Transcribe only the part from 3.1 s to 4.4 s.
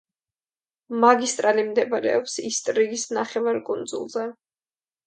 ნახევარკუნძულზე.